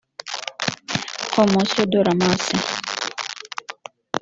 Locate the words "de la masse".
1.91-2.53